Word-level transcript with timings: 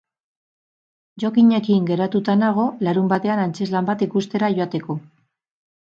Jokinekin 1.23 1.85
geratuta 1.91 2.35
nago 2.41 2.65
larunbatean 2.87 3.45
antzezlan 3.45 3.91
bat 3.91 4.05
ikustera 4.07 4.51
joateko. 4.57 4.97